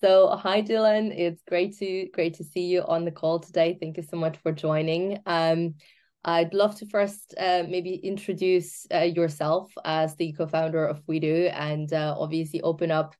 So 0.00 0.28
hi 0.28 0.62
Dylan, 0.62 1.12
it's 1.16 1.42
great 1.42 1.76
to 1.78 2.08
great 2.12 2.34
to 2.34 2.44
see 2.44 2.66
you 2.66 2.82
on 2.82 3.04
the 3.04 3.10
call 3.10 3.40
today. 3.40 3.76
Thank 3.80 3.96
you 3.96 4.04
so 4.04 4.16
much 4.16 4.36
for 4.36 4.52
joining. 4.52 5.18
Um, 5.26 5.74
I'd 6.24 6.54
love 6.54 6.76
to 6.76 6.86
first 6.86 7.34
uh, 7.36 7.64
maybe 7.68 7.94
introduce 7.94 8.86
uh, 8.94 8.98
yourself 8.98 9.72
as 9.84 10.14
the 10.14 10.32
co-founder 10.34 10.86
of 10.86 11.04
WeDu 11.06 11.52
and 11.52 11.92
uh, 11.92 12.14
obviously 12.16 12.60
open 12.62 12.92
up 12.92 13.16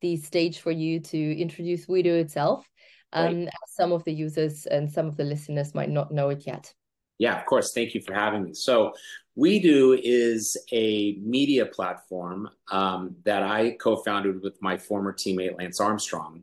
the 0.00 0.16
stage 0.16 0.60
for 0.60 0.70
you 0.70 1.00
to 1.00 1.38
introduce 1.38 1.84
WeDu 1.84 2.20
itself. 2.20 2.66
Um, 3.12 3.50
some 3.68 3.92
of 3.92 4.02
the 4.04 4.12
users 4.14 4.64
and 4.64 4.90
some 4.90 5.06
of 5.08 5.18
the 5.18 5.24
listeners 5.24 5.74
might 5.74 5.90
not 5.90 6.12
know 6.12 6.30
it 6.30 6.46
yet. 6.46 6.72
Yeah, 7.18 7.38
of 7.38 7.44
course. 7.44 7.74
Thank 7.74 7.94
you 7.94 8.00
for 8.00 8.14
having 8.14 8.44
me. 8.44 8.54
So 8.54 8.92
WeDu 9.38 9.98
is 10.02 10.56
a 10.72 11.16
media 11.22 11.64
platform 11.64 12.50
um, 12.70 13.16
that 13.24 13.42
I 13.42 13.76
co-founded 13.80 14.42
with 14.42 14.60
my 14.60 14.76
former 14.76 15.12
teammate 15.12 15.56
Lance 15.56 15.80
Armstrong, 15.80 16.42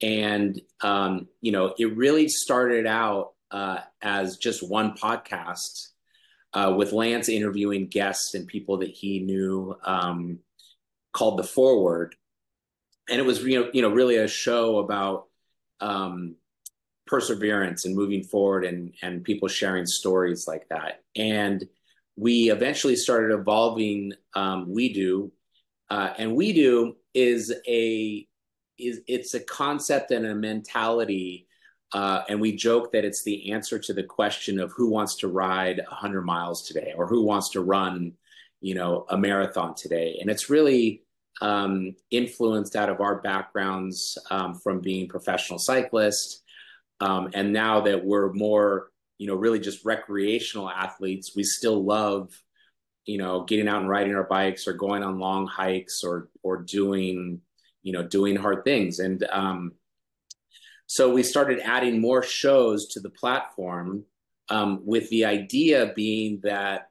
and 0.00 0.58
um, 0.80 1.28
you 1.42 1.52
know 1.52 1.74
it 1.78 1.94
really 1.96 2.28
started 2.28 2.86
out 2.86 3.32
uh, 3.50 3.80
as 4.00 4.38
just 4.38 4.66
one 4.66 4.96
podcast 4.96 5.88
uh, 6.54 6.74
with 6.76 6.92
Lance 6.92 7.28
interviewing 7.28 7.88
guests 7.88 8.34
and 8.34 8.46
people 8.46 8.78
that 8.78 8.90
he 8.90 9.20
knew 9.20 9.76
um, 9.84 10.38
called 11.12 11.38
the 11.38 11.44
Forward, 11.44 12.16
and 13.10 13.20
it 13.20 13.24
was 13.24 13.42
you 13.42 13.60
know 13.60 13.70
you 13.74 13.82
know 13.82 13.90
really 13.90 14.16
a 14.16 14.28
show 14.28 14.78
about 14.78 15.26
um, 15.80 16.36
perseverance 17.06 17.84
and 17.84 17.94
moving 17.94 18.24
forward 18.24 18.64
and 18.64 18.94
and 19.02 19.24
people 19.24 19.46
sharing 19.46 19.84
stories 19.84 20.46
like 20.48 20.66
that. 20.70 21.02
And 21.14 21.68
we 22.16 22.50
eventually 22.50 22.96
started 22.96 23.34
evolving 23.34 24.12
um, 24.34 24.66
WeDu 24.66 25.30
uh, 25.90 26.12
and 26.18 26.32
WeDu 26.32 26.94
is 27.14 27.52
a 27.66 28.26
is 28.78 29.00
it's 29.06 29.34
a 29.34 29.40
concept 29.40 30.10
and 30.10 30.26
a 30.26 30.34
mentality 30.34 31.46
uh, 31.92 32.22
and 32.28 32.40
we 32.40 32.56
joke 32.56 32.92
that 32.92 33.04
it's 33.04 33.22
the 33.22 33.52
answer 33.52 33.78
to 33.78 33.92
the 33.92 34.02
question 34.02 34.58
of 34.58 34.72
who 34.72 34.88
wants 34.90 35.16
to 35.16 35.28
ride 35.28 35.78
100 35.88 36.22
miles 36.22 36.66
today 36.66 36.94
or 36.96 37.06
who 37.06 37.22
wants 37.24 37.50
to 37.50 37.60
run 37.60 38.12
you 38.60 38.74
know 38.74 39.04
a 39.08 39.18
marathon 39.18 39.74
today. 39.74 40.18
And 40.20 40.30
it's 40.30 40.48
really 40.48 41.02
um, 41.40 41.94
influenced 42.10 42.76
out 42.76 42.88
of 42.88 43.00
our 43.00 43.20
backgrounds 43.20 44.16
um, 44.30 44.54
from 44.54 44.80
being 44.80 45.08
professional 45.08 45.58
cyclists 45.58 46.42
um, 47.02 47.30
and 47.34 47.52
now 47.52 47.80
that 47.80 48.04
we're 48.04 48.32
more 48.32 48.91
you 49.22 49.28
know 49.28 49.36
really 49.36 49.60
just 49.60 49.84
recreational 49.84 50.68
athletes. 50.68 51.36
We 51.36 51.44
still 51.44 51.84
love 51.84 52.32
you 53.04 53.18
know 53.18 53.44
getting 53.44 53.68
out 53.68 53.82
and 53.82 53.88
riding 53.88 54.16
our 54.16 54.24
bikes 54.24 54.66
or 54.66 54.72
going 54.72 55.04
on 55.04 55.20
long 55.20 55.46
hikes 55.46 56.02
or 56.02 56.28
or 56.42 56.60
doing 56.60 57.40
you 57.84 57.92
know 57.92 58.02
doing 58.02 58.34
hard 58.34 58.64
things. 58.64 58.98
And 58.98 59.24
um, 59.30 59.74
so 60.86 61.12
we 61.12 61.22
started 61.22 61.60
adding 61.60 62.00
more 62.00 62.24
shows 62.24 62.88
to 62.88 63.00
the 63.00 63.10
platform 63.10 64.02
um, 64.48 64.80
with 64.84 65.08
the 65.10 65.24
idea 65.24 65.92
being 65.94 66.40
that 66.42 66.88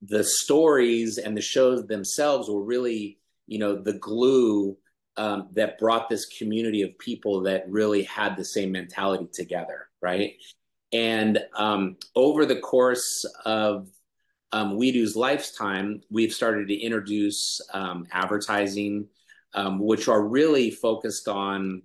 the 0.00 0.22
stories 0.22 1.18
and 1.18 1.36
the 1.36 1.42
shows 1.42 1.88
themselves 1.88 2.48
were 2.48 2.62
really 2.62 3.18
you 3.48 3.58
know 3.58 3.82
the 3.82 3.98
glue 3.98 4.76
um, 5.16 5.48
that 5.54 5.78
brought 5.78 6.08
this 6.08 6.26
community 6.38 6.82
of 6.82 6.96
people 7.00 7.42
that 7.42 7.68
really 7.68 8.04
had 8.04 8.36
the 8.36 8.44
same 8.44 8.70
mentality 8.70 9.26
together 9.32 9.88
right 10.00 10.34
and 10.94 11.40
um, 11.56 11.96
over 12.14 12.46
the 12.46 12.60
course 12.60 13.26
of 13.44 13.88
um, 14.52 14.78
WeDu's 14.78 15.16
lifetime, 15.16 16.00
we've 16.08 16.32
started 16.32 16.68
to 16.68 16.74
introduce 16.74 17.60
um, 17.72 18.06
advertising, 18.12 19.08
um, 19.54 19.80
which 19.80 20.06
are 20.06 20.22
really 20.22 20.70
focused 20.70 21.26
on 21.26 21.82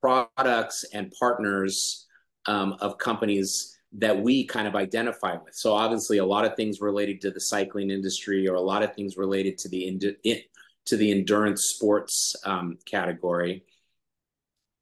products 0.00 0.84
and 0.92 1.12
partners 1.20 2.06
um, 2.46 2.72
of 2.80 2.98
companies 2.98 3.78
that 3.92 4.20
we 4.20 4.44
kind 4.44 4.66
of 4.66 4.74
identify 4.74 5.34
with. 5.34 5.54
So 5.54 5.72
obviously, 5.72 6.18
a 6.18 6.26
lot 6.26 6.44
of 6.44 6.56
things 6.56 6.80
related 6.80 7.20
to 7.20 7.30
the 7.30 7.40
cycling 7.40 7.90
industry, 7.90 8.48
or 8.48 8.56
a 8.56 8.60
lot 8.60 8.82
of 8.82 8.92
things 8.92 9.16
related 9.16 9.56
to 9.58 9.68
the 9.68 9.86
in, 9.86 10.40
to 10.86 10.96
the 10.96 11.12
endurance 11.12 11.66
sports 11.66 12.34
um, 12.44 12.76
category. 12.86 13.62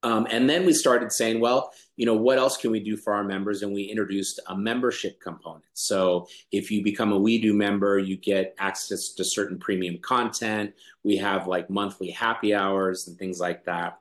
Um, 0.07 0.29
and 0.31 0.49
then 0.49 0.65
we 0.65 0.73
started 0.73 1.11
saying, 1.11 1.41
well, 1.41 1.73
you 1.97 2.07
know, 2.07 2.15
what 2.15 2.39
else 2.39 2.57
can 2.57 2.71
we 2.71 2.79
do 2.79 2.97
for 2.97 3.13
our 3.13 3.25
members? 3.25 3.63
And 3.63 3.75
we 3.75 3.83
introduced 3.83 4.39
a 4.47 4.57
membership 4.57 5.21
component. 5.21 5.65
So 5.73 6.29
if 6.53 6.71
you 6.71 6.85
become 6.85 7.13
a 7.13 7.19
WeDu 7.19 7.53
member, 7.55 7.99
you 7.99 8.17
get 8.17 8.55
access 8.57 9.15
to 9.15 9.25
certain 9.25 9.59
premium 9.59 9.99
content. 9.99 10.75
We 11.03 11.17
have 11.17 11.49
like 11.49 11.69
monthly 11.71 12.11
happy 12.13 12.55
hours 12.55 13.09
and 13.09 13.19
things 13.19 13.41
like 13.41 13.65
that. 13.65 13.99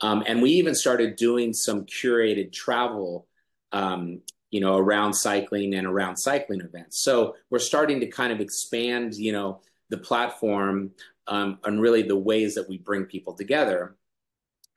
Um, 0.00 0.24
and 0.26 0.40
we 0.40 0.52
even 0.52 0.74
started 0.74 1.16
doing 1.16 1.52
some 1.52 1.84
curated 1.84 2.50
travel, 2.50 3.26
um, 3.70 4.22
you 4.50 4.60
know, 4.60 4.78
around 4.78 5.12
cycling 5.12 5.74
and 5.74 5.86
around 5.86 6.16
cycling 6.16 6.62
events. 6.62 7.02
So 7.02 7.36
we're 7.50 7.58
starting 7.58 8.00
to 8.00 8.06
kind 8.06 8.32
of 8.32 8.40
expand, 8.40 9.14
you 9.14 9.32
know, 9.32 9.60
the 9.90 9.98
platform 9.98 10.92
um, 11.26 11.58
and 11.64 11.82
really 11.82 12.00
the 12.00 12.16
ways 12.16 12.54
that 12.54 12.66
we 12.66 12.78
bring 12.78 13.04
people 13.04 13.34
together. 13.34 13.94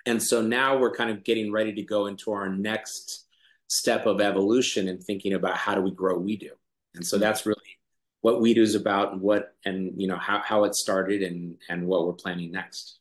And 0.08 0.24
so 0.24 0.42
now 0.42 0.78
we're 0.78 0.96
kind 0.96 1.10
of 1.10 1.24
getting 1.24 1.52
ready 1.52 1.74
to 1.74 1.84
go 1.84 2.08
into 2.08 2.32
our 2.32 2.48
next 2.48 3.26
step 3.68 4.06
of 4.06 4.22
evolution 4.22 4.88
and 4.88 5.04
thinking 5.04 5.34
about 5.34 5.58
how 5.58 5.76
do 5.76 5.82
we 5.82 5.92
grow 5.92 6.18
WeDu. 6.18 6.52
And 6.96 7.06
so 7.06 7.18
mm-hmm. 7.18 7.24
that's 7.24 7.46
really 7.46 7.62
what 8.22 8.36
WeDu 8.36 8.60
is 8.60 8.74
about 8.74 9.12
and 9.12 9.22
what 9.22 9.54
and 9.66 9.94
you 10.02 10.08
know 10.08 10.18
how, 10.18 10.42
how 10.44 10.64
it 10.64 10.76
started 10.76 11.22
and 11.22 11.58
and 11.70 11.86
what 11.86 12.06
we're 12.06 12.14
planning 12.14 12.52
next. 12.52 13.00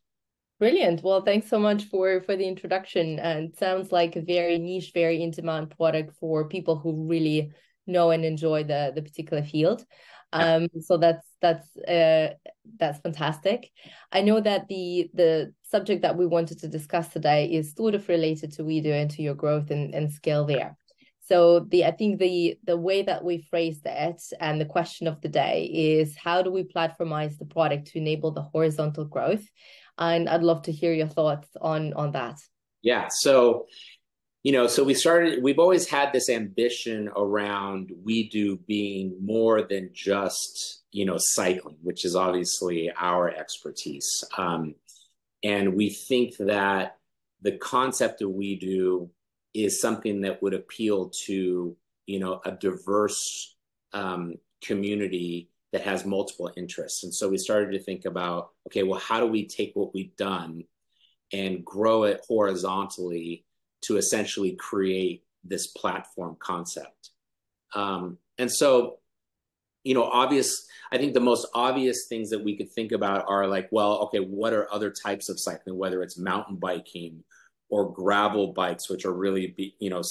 Brilliant. 0.58 1.02
Well, 1.02 1.22
thanks 1.22 1.48
so 1.48 1.58
much 1.60 1.84
for 1.84 2.20
for 2.22 2.36
the 2.36 2.46
introduction. 2.46 3.20
And 3.20 3.54
sounds 3.56 3.92
like 3.92 4.16
a 4.16 4.20
very 4.22 4.58
niche, 4.58 4.90
very 4.92 5.22
in 5.22 5.30
demand 5.30 5.70
product 5.70 6.16
for 6.18 6.48
people 6.48 6.76
who 6.76 7.06
really 7.06 7.52
know 7.86 8.10
and 8.10 8.24
enjoy 8.24 8.64
the 8.64 8.92
the 8.94 9.02
particular 9.02 9.42
field. 9.42 9.84
Um, 10.32 10.68
so 10.80 10.96
that's 10.96 11.26
that's 11.40 11.76
uh, 11.76 12.34
that's 12.78 13.00
fantastic. 13.00 13.70
I 14.12 14.22
know 14.22 14.40
that 14.40 14.68
the 14.68 15.10
the 15.14 15.52
subject 15.62 16.02
that 16.02 16.16
we 16.16 16.26
wanted 16.26 16.58
to 16.60 16.68
discuss 16.68 17.08
today 17.08 17.46
is 17.46 17.74
sort 17.74 17.94
of 17.94 18.08
related 18.08 18.52
to 18.52 18.64
WeDu 18.64 18.92
and 18.92 19.10
to 19.12 19.22
your 19.22 19.34
growth 19.34 19.70
and, 19.70 19.94
and 19.94 20.12
scale 20.12 20.44
there. 20.44 20.76
So 21.20 21.60
the 21.60 21.84
I 21.84 21.90
think 21.90 22.18
the 22.18 22.58
the 22.64 22.76
way 22.76 23.02
that 23.02 23.24
we 23.24 23.38
phrase 23.38 23.80
that 23.82 24.20
and 24.38 24.60
the 24.60 24.64
question 24.64 25.06
of 25.06 25.20
the 25.20 25.28
day 25.28 25.64
is 25.64 26.16
how 26.16 26.42
do 26.42 26.50
we 26.50 26.62
platformize 26.64 27.38
the 27.38 27.46
product 27.46 27.88
to 27.88 27.98
enable 27.98 28.30
the 28.30 28.42
horizontal 28.42 29.04
growth? 29.04 29.44
And 29.98 30.28
I'd 30.28 30.42
love 30.42 30.62
to 30.62 30.72
hear 30.72 30.92
your 30.92 31.08
thoughts 31.08 31.48
on 31.60 31.94
on 31.94 32.12
that. 32.12 32.38
Yeah. 32.82 33.08
So 33.08 33.66
you 34.46 34.52
know, 34.52 34.68
so 34.68 34.84
we 34.84 34.94
started, 34.94 35.42
we've 35.42 35.58
always 35.58 35.88
had 35.88 36.12
this 36.12 36.30
ambition 36.30 37.10
around 37.16 37.90
WeDu 38.06 38.64
being 38.68 39.16
more 39.20 39.62
than 39.62 39.90
just, 39.92 40.84
you 40.92 41.04
know, 41.04 41.16
cycling, 41.18 41.78
which 41.82 42.04
is 42.04 42.14
obviously 42.14 42.92
our 42.96 43.28
expertise. 43.28 44.22
Um, 44.38 44.76
and 45.42 45.74
we 45.74 45.90
think 45.90 46.36
that 46.36 46.98
the 47.42 47.58
concept 47.58 48.22
of 48.22 48.30
WeDu 48.30 49.10
is 49.52 49.80
something 49.80 50.20
that 50.20 50.40
would 50.40 50.54
appeal 50.54 51.10
to, 51.24 51.76
you 52.06 52.18
know, 52.20 52.40
a 52.44 52.52
diverse 52.52 53.56
um, 53.94 54.36
community 54.62 55.50
that 55.72 55.82
has 55.82 56.06
multiple 56.06 56.52
interests. 56.56 57.02
And 57.02 57.12
so 57.12 57.28
we 57.28 57.38
started 57.38 57.72
to 57.72 57.82
think 57.82 58.04
about, 58.04 58.50
okay, 58.68 58.84
well, 58.84 59.00
how 59.00 59.18
do 59.18 59.26
we 59.26 59.48
take 59.48 59.72
what 59.74 59.92
we've 59.92 60.14
done 60.14 60.62
and 61.32 61.64
grow 61.64 62.04
it 62.04 62.24
horizontally 62.28 63.42
to 63.82 63.96
essentially 63.96 64.52
create 64.56 65.24
this 65.44 65.68
platform 65.68 66.36
concept. 66.38 67.10
Um, 67.74 68.18
and 68.38 68.50
so, 68.50 68.98
you 69.84 69.94
know, 69.94 70.04
obvious, 70.04 70.66
I 70.90 70.98
think 70.98 71.14
the 71.14 71.20
most 71.20 71.46
obvious 71.54 72.06
things 72.08 72.30
that 72.30 72.42
we 72.42 72.56
could 72.56 72.70
think 72.72 72.92
about 72.92 73.24
are 73.28 73.46
like, 73.46 73.68
well, 73.70 73.98
okay, 74.04 74.18
what 74.18 74.52
are 74.52 74.72
other 74.72 74.90
types 74.90 75.28
of 75.28 75.38
cycling, 75.38 75.78
whether 75.78 76.02
it's 76.02 76.18
mountain 76.18 76.56
biking 76.56 77.22
or 77.68 77.92
gravel 77.92 78.52
bikes, 78.52 78.88
which 78.88 79.04
are 79.04 79.12
really, 79.12 79.74
you 79.78 79.90
know, 79.90 80.02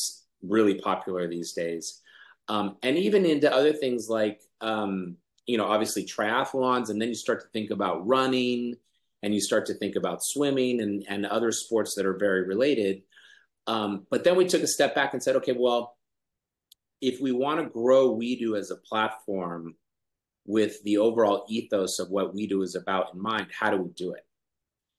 really 0.42 0.76
popular 0.76 1.28
these 1.28 1.54
days. 1.54 2.02
Um, 2.48 2.78
and 2.84 2.98
even 2.98 3.26
into 3.26 3.54
other 3.54 3.74
things 3.74 4.08
like, 4.10 4.42
um, 4.62 5.18
you 5.46 5.58
know, 5.58 5.66
obviously 5.66 6.06
triathlons, 6.06 6.90
and 6.90 7.02
then 7.02 7.10
you 7.10 7.16
start 7.16 7.42
to 7.42 7.48
think 7.50 7.72
about 7.72 8.06
running 8.08 8.76
and 9.24 9.34
you 9.34 9.42
start 9.42 9.66
to 9.68 9.74
think 9.74 9.96
about 9.96 10.24
swimming 10.24 10.82
and, 10.82 11.06
and 11.08 11.26
other 11.26 11.52
sports 11.52 11.96
that 11.96 12.06
are 12.06 12.18
very 12.18 12.46
related. 12.46 13.02
Um, 13.68 14.06
but 14.10 14.24
then 14.24 14.36
we 14.36 14.46
took 14.46 14.62
a 14.62 14.68
step 14.68 14.94
back 14.96 15.14
and 15.14 15.22
said, 15.22 15.36
okay, 15.38 15.56
well, 15.58 15.96
if 17.02 17.20
we 17.20 17.32
want 17.32 17.60
to 17.60 17.70
grow 17.70 18.16
WeDu 18.16 18.58
as 18.58 18.72
a 18.72 18.76
platform 18.76 19.76
with 20.46 20.82
the 20.84 20.98
overall 20.98 21.46
ethos 21.50 22.00
of 22.00 22.10
what 22.10 22.36
WeDu 22.36 22.64
is 22.64 22.76
about 22.76 23.14
in 23.14 23.22
mind, 23.22 23.48
how 23.58 23.72
do 23.72 23.78
we 23.78 23.90
do 23.90 24.14
it? 24.14 24.26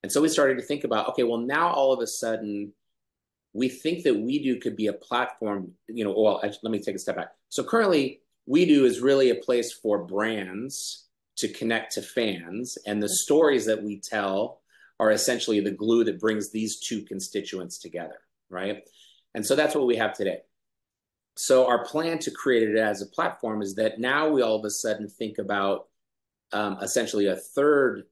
And 0.03 0.13
so 0.13 0.21
we 0.21 0.29
started 0.29 0.59
to 0.59 0.65
think 0.65 0.85
about, 0.85 1.09
okay, 1.11 1.23
well, 1.23 1.39
now 1.39 1.71
all 1.71 1.93
of 1.93 2.01
a 2.01 2.07
sudden, 2.07 2.73
we 3.53 3.69
think 3.69 4.05
that 4.05 4.15
WeDu 4.15 4.61
could 4.61 4.77
be 4.77 4.89
a 4.89 4.93
platform, 4.93 5.73
you 5.89 6.05
know, 6.05 6.15
well, 6.17 6.41
let 6.43 6.71
me 6.71 6.81
take 6.81 6.97
a 6.97 6.99
step 6.99 7.17
back. 7.17 7.33
So 7.49 7.65
currently, 7.65 8.21
WeDu 8.49 8.85
is 8.85 9.01
really 9.01 9.31
a 9.31 9.35
place 9.35 9.73
for 9.73 10.05
brands 10.05 11.07
to 11.39 11.49
connect 11.49 11.93
to 11.93 12.03
fans, 12.03 12.79
and 12.87 13.03
the 13.03 13.09
stories 13.09 13.67
that 13.67 13.83
we 13.83 14.01
tell 14.01 14.61
are 14.99 15.11
essentially 15.11 15.61
the 15.61 15.71
glue 15.71 16.05
that 16.05 16.21
brings 16.21 16.51
these 16.51 16.81
two 16.81 17.03
constituents 17.03 17.79
together, 17.79 18.19
right? 18.51 18.83
And 19.35 19.45
so 19.45 19.55
that's 19.55 19.75
what 19.75 19.87
we 19.87 19.97
have 19.97 20.15
today. 20.15 20.39
So 21.37 21.67
our 21.67 21.85
plan 21.85 22.19
to 22.21 22.31
create 22.31 22.69
it 22.69 22.77
as 22.77 23.03
a 23.03 23.07
platform 23.07 23.61
is 23.61 23.75
that 23.75 24.01
now 24.01 24.29
we 24.29 24.43
all 24.43 24.59
of 24.59 24.65
a 24.65 24.71
sudden 24.71 25.09
think 25.09 25.39
about 25.39 25.89
um, 26.53 26.79
essentially 26.81 27.27
a 27.27 27.37
third 27.37 28.05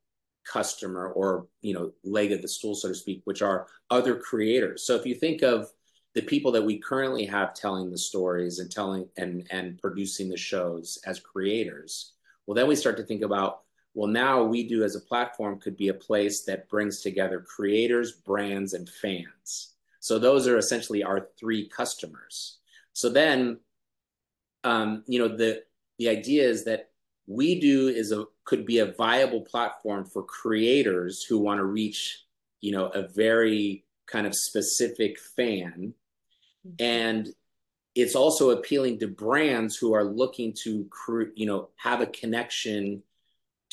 customer 0.44 1.08
or 1.08 1.46
you 1.62 1.72
know 1.72 1.92
leg 2.04 2.31
of 2.31 2.42
the 2.42 2.48
stool 2.48 2.75
so 2.75 2.88
to 2.88 2.94
speak 2.94 3.22
which 3.25 3.40
are 3.40 3.66
other 3.90 4.14
creators 4.14 4.86
so 4.86 4.94
if 4.94 5.06
you 5.06 5.14
think 5.14 5.42
of 5.42 5.69
the 6.14 6.22
people 6.22 6.52
that 6.52 6.62
we 6.62 6.78
currently 6.78 7.25
have 7.25 7.54
telling 7.54 7.90
the 7.90 7.96
stories 7.96 8.58
and 8.58 8.70
telling 8.70 9.08
and 9.16 9.46
and 9.50 9.78
producing 9.78 10.28
the 10.28 10.36
shows 10.36 10.98
as 11.06 11.19
creators 11.19 12.12
well 12.46 12.54
then 12.54 12.69
we 12.69 12.76
start 12.76 12.96
to 12.96 13.02
think 13.02 13.22
about 13.22 13.60
well 13.94 14.08
now 14.08 14.44
WeDu 14.44 14.84
as 14.84 14.96
a 14.96 15.00
platform 15.00 15.58
could 15.58 15.78
be 15.78 15.88
a 15.88 15.94
place 15.94 16.42
that 16.44 16.69
brings 16.69 17.00
together 17.00 17.40
creators 17.40 18.12
brands 18.12 18.75
and 18.75 18.88
fans 18.88 19.74
so 20.05 20.19
those 20.19 20.47
are 20.47 20.59
essentially 20.59 21.03
our 21.03 21.29
three 21.41 21.67
customers. 21.67 22.59
So 22.93 23.09
then 23.09 23.61
um, 24.62 25.03
you 25.06 25.19
know 25.19 25.35
the 25.35 25.62
the 25.99 26.11
idea 26.11 26.47
is 26.47 26.67
that 26.67 26.91
WeDu 27.27 27.91
is 27.91 28.12
a 28.12 28.27
could 28.45 28.67
be 28.67 28.81
a 28.81 28.93
viable 28.93 29.41
platform 29.41 30.05
for 30.05 30.23
creators 30.23 31.25
who 31.27 31.39
want 31.39 31.56
to 31.56 31.65
reach 31.65 32.23
you 32.61 32.73
know 32.73 32.89
a 32.89 33.09
very 33.09 33.87
kind 34.06 34.27
of 34.27 34.35
specific 34.35 35.19
fan. 35.19 35.95
Mm-hmm. 36.67 36.85
and 36.85 37.29
it's 37.95 38.15
also 38.15 38.51
appealing 38.51 38.99
to 38.99 39.09
brands 39.09 39.77
who 39.77 39.93
are 39.93 40.05
looking 40.05 40.55
to 40.65 40.87
create, 40.91 41.33
you 41.35 41.47
know 41.47 41.71
have 41.77 42.03
a 42.03 42.06
connection 42.06 43.03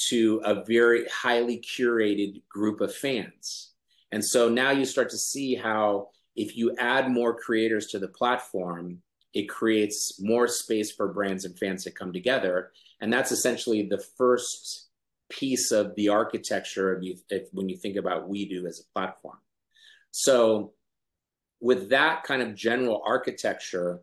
to 0.09 0.41
a 0.45 0.63
very 0.63 1.05
highly 1.09 1.59
curated 1.59 2.41
group 2.47 2.79
of 2.79 2.95
fans. 2.95 3.73
And 4.13 4.23
so 4.23 4.49
now 4.49 4.71
you 4.71 4.85
start 4.85 5.09
to 5.11 5.17
see 5.17 5.55
how 5.55 6.09
if 6.35 6.55
you 6.55 6.75
add 6.77 7.09
more 7.09 7.35
creators 7.35 7.87
to 7.87 7.99
the 7.99 8.07
platform 8.07 9.01
it 9.33 9.47
creates 9.47 10.19
more 10.21 10.47
space 10.47 10.91
for 10.91 11.07
brands 11.07 11.45
and 11.45 11.57
fans 11.57 11.83
to 11.83 11.91
come 11.91 12.11
together 12.11 12.71
and 12.99 13.11
that's 13.11 13.31
essentially 13.31 13.87
the 13.87 14.03
first 14.17 14.89
piece 15.31 15.71
of 15.71 15.95
the 15.95 16.09
architecture 16.09 16.93
of 16.93 17.01
you 17.01 17.15
if, 17.29 17.47
when 17.51 17.69
you 17.69 17.77
think 17.77 17.95
about 17.95 18.29
WeDu 18.29 18.65
as 18.65 18.79
a 18.79 18.93
platform. 18.93 19.37
So 20.11 20.73
with 21.59 21.89
that 21.89 22.23
kind 22.23 22.41
of 22.41 22.53
general 22.53 23.01
architecture, 23.05 24.01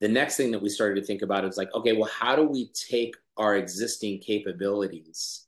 the 0.00 0.08
next 0.08 0.36
thing 0.36 0.50
that 0.50 0.60
we 0.60 0.68
started 0.68 1.00
to 1.00 1.06
think 1.06 1.22
about 1.22 1.44
is 1.44 1.56
like, 1.56 1.72
okay, 1.74 1.92
well, 1.92 2.10
how 2.12 2.36
do 2.36 2.42
we 2.42 2.70
take 2.90 3.14
our 3.36 3.56
existing 3.56 4.20
capabilities 4.20 5.46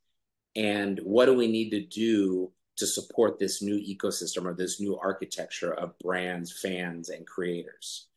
and 0.54 0.98
what 1.02 1.26
do 1.26 1.34
we 1.34 1.48
need 1.48 1.70
to 1.70 1.84
do 1.84 2.50
to 2.76 2.86
support 2.86 3.38
this 3.38 3.62
new 3.62 3.76
ecosystem 3.76 4.44
or 4.44 4.54
this 4.54 4.80
new 4.80 4.98
architecture 4.98 5.72
of 5.72 5.98
brands, 5.98 6.52
fans, 6.60 7.08
and 7.08 7.26
creators? 7.26 8.08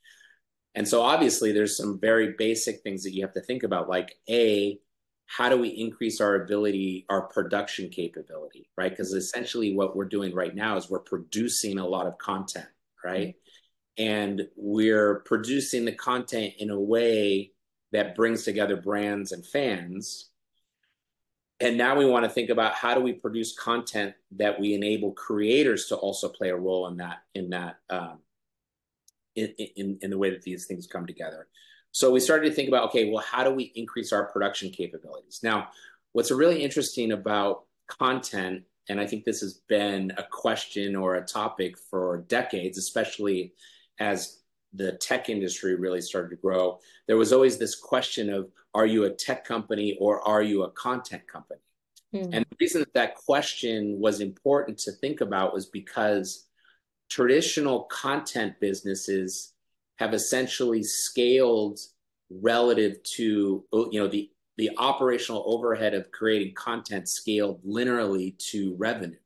And 0.75 0.87
so 0.87 1.01
obviously 1.01 1.51
there's 1.51 1.75
some 1.75 1.99
very 1.99 2.33
basic 2.37 2.81
things 2.81 3.03
that 3.03 3.13
you 3.13 3.23
have 3.23 3.33
to 3.33 3.41
think 3.41 3.63
about, 3.63 3.89
like 3.89 4.17
A, 4.29 4.79
how 5.25 5.49
do 5.49 5.57
we 5.57 5.69
increase 5.69 6.21
our 6.21 6.35
ability, 6.35 7.05
our 7.09 7.21
production 7.21 7.89
capability, 7.89 8.69
right? 8.77 8.89
Because 8.89 9.13
essentially 9.13 9.75
what 9.75 9.95
we're 9.95 10.05
doing 10.05 10.33
right 10.33 10.55
now 10.55 10.75
is 10.75 10.89
we're 10.89 10.99
producing 10.99 11.77
a 11.77 11.87
lot 11.87 12.07
of 12.07 12.17
content, 12.17 12.67
right? 13.03 13.29
Mm-hmm. 13.29 14.03
And 14.03 14.47
we're 14.55 15.19
producing 15.25 15.85
the 15.85 15.91
content 15.91 16.53
in 16.57 16.69
a 16.69 16.79
way 16.79 17.51
that 17.91 18.15
brings 18.15 18.43
together 18.43 18.77
brands 18.77 19.31
and 19.31 19.45
fans. 19.45 20.29
And 21.61 21.77
now 21.77 21.97
we 21.97 22.05
want 22.05 22.23
to 22.23 22.29
think 22.29 22.49
about 22.49 22.73
how 22.73 22.93
do 22.93 23.01
we 23.01 23.13
produce 23.13 23.57
content 23.57 24.15
that 24.31 24.59
we 24.59 24.73
enable 24.73 25.11
creators 25.11 25.87
to 25.87 25.95
also 25.95 26.29
play 26.29 26.49
a 26.49 26.55
role 26.55 26.87
in 26.87 26.97
that 26.97 27.23
in 27.35 27.49
that 27.49 27.79
um, 27.89 28.19
in, 29.35 29.47
in, 29.75 29.99
in 30.01 30.09
the 30.09 30.17
way 30.17 30.29
that 30.29 30.41
these 30.41 30.65
things 30.65 30.87
come 30.87 31.05
together. 31.05 31.47
So 31.91 32.11
we 32.11 32.19
started 32.19 32.49
to 32.49 32.55
think 32.55 32.67
about, 32.67 32.85
okay, 32.89 33.09
well, 33.09 33.23
how 33.23 33.43
do 33.43 33.51
we 33.51 33.71
increase 33.75 34.13
our 34.13 34.25
production 34.25 34.69
capabilities? 34.69 35.39
Now, 35.43 35.69
what's 36.11 36.31
really 36.31 36.63
interesting 36.63 37.11
about 37.11 37.63
content, 37.87 38.63
and 38.89 38.99
I 38.99 39.07
think 39.07 39.23
this 39.23 39.41
has 39.41 39.55
been 39.67 40.13
a 40.17 40.23
question 40.23 40.95
or 40.95 41.15
a 41.15 41.25
topic 41.25 41.77
for 41.77 42.25
decades, 42.27 42.77
especially 42.77 43.53
as 43.99 44.38
the 44.73 44.93
tech 44.93 45.29
industry 45.29 45.75
really 45.75 46.01
started 46.01 46.29
to 46.29 46.35
grow, 46.35 46.79
there 47.07 47.17
was 47.17 47.33
always 47.33 47.57
this 47.57 47.75
question 47.75 48.29
of, 48.29 48.49
are 48.73 48.85
you 48.85 49.05
a 49.05 49.09
tech 49.09 49.45
company 49.45 49.97
or 49.99 50.25
are 50.27 50.43
you 50.43 50.63
a 50.63 50.71
content 50.71 51.27
company? 51.27 51.61
Mm-hmm. 52.13 52.33
And 52.33 52.45
the 52.45 52.57
reason 52.59 52.81
that 52.81 52.93
that 52.93 53.15
question 53.15 53.99
was 53.99 54.19
important 54.19 54.77
to 54.79 54.91
think 54.91 55.21
about 55.21 55.53
was 55.53 55.67
because 55.67 56.47
traditional 57.09 57.83
content 57.83 58.53
businesses 58.59 59.53
have 59.97 60.13
essentially 60.13 60.83
scaled 60.83 61.79
relative 62.29 63.01
to 63.03 63.63
you 63.73 63.99
know 63.99 64.07
the 64.07 64.29
the 64.57 64.69
operational 64.77 65.43
overhead 65.47 65.93
of 65.93 66.11
creating 66.11 66.53
content 66.53 67.09
scaled 67.09 67.59
linearly 67.65 68.37
to 68.37 68.75
revenue 68.75 69.17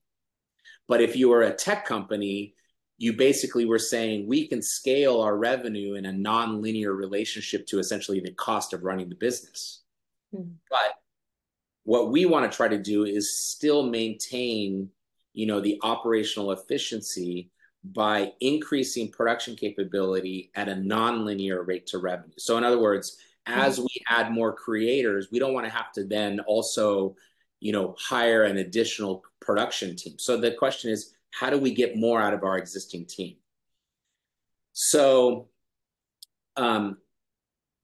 but 0.87 1.01
if 1.01 1.15
you 1.15 1.31
are 1.33 1.41
a 1.41 1.53
tech 1.53 1.85
company 1.85 2.55
you 3.03 3.13
basically 3.13 3.65
were 3.65 3.79
saying 3.79 4.27
we 4.27 4.47
can 4.47 4.61
scale 4.61 5.21
our 5.21 5.37
revenue 5.37 5.95
in 5.95 6.05
a 6.05 6.11
non-linear 6.11 6.93
relationship 6.93 7.65
to 7.67 7.79
essentially 7.79 8.19
the 8.19 8.31
cost 8.33 8.73
of 8.73 8.83
running 8.83 9.09
the 9.09 9.15
business 9.15 9.81
mm-hmm. 10.33 10.51
but 10.69 10.93
what 11.83 12.11
we 12.11 12.25
want 12.25 12.49
to 12.49 12.55
try 12.55 12.67
to 12.67 12.77
do 12.77 13.03
is 13.03 13.35
still 13.35 13.83
maintain 13.83 14.89
you 15.33 15.45
know 15.45 15.59
the 15.59 15.79
operational 15.83 16.51
efficiency 16.51 17.49
by 17.83 18.31
increasing 18.39 19.11
production 19.11 19.55
capability 19.55 20.51
at 20.55 20.69
a 20.69 20.73
nonlinear 20.73 21.67
rate 21.67 21.85
to 21.87 21.97
revenue. 21.97 22.33
So, 22.37 22.57
in 22.57 22.63
other 22.63 22.79
words, 22.79 23.17
as 23.45 23.79
we 23.79 23.89
add 24.07 24.31
more 24.31 24.53
creators, 24.53 25.27
we 25.31 25.39
don't 25.39 25.53
want 25.53 25.65
to 25.65 25.71
have 25.71 25.91
to 25.93 26.05
then 26.05 26.39
also, 26.41 27.15
you 27.59 27.73
know, 27.73 27.95
hire 27.99 28.43
an 28.43 28.57
additional 28.57 29.23
production 29.41 29.95
team. 29.97 30.17
So 30.17 30.37
the 30.37 30.51
question 30.51 30.91
is, 30.91 31.12
how 31.39 31.49
do 31.49 31.57
we 31.57 31.73
get 31.73 31.97
more 31.97 32.21
out 32.21 32.33
of 32.33 32.43
our 32.43 32.57
existing 32.57 33.05
team? 33.05 33.37
So, 34.73 35.49
um, 36.55 36.97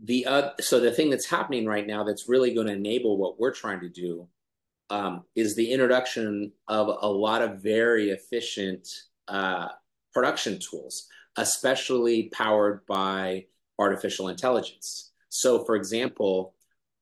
the 0.02 0.26
uh, 0.26 0.50
so 0.60 0.80
the 0.80 0.92
thing 0.92 1.10
that's 1.10 1.26
happening 1.26 1.66
right 1.66 1.86
now 1.86 2.04
that's 2.04 2.30
really 2.30 2.54
going 2.54 2.68
to 2.68 2.74
enable 2.74 3.18
what 3.18 3.40
we're 3.40 3.54
trying 3.54 3.82
to 3.82 3.90
do 3.90 4.28
um, 4.90 5.24
is 5.36 5.56
the 5.56 5.72
introduction 5.72 6.52
of 6.68 6.88
a 7.02 7.08
lot 7.08 7.42
of 7.42 7.62
very 7.62 8.10
efficient 8.12 8.88
uh, 9.28 9.68
production 10.14 10.60
tools, 10.60 11.08
especially 11.38 12.30
powered 12.30 12.86
by 12.86 13.46
artificial 13.78 14.30
intelligence. 14.30 15.12
So, 15.30 15.64
for 15.66 15.76
example, 15.76 16.54